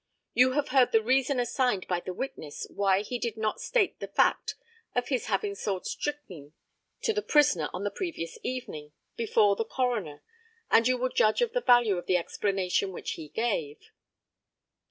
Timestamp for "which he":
12.91-13.29